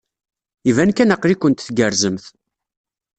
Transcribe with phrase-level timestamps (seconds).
[0.69, 2.25] Iban kan aql-ikent tgerrzemt.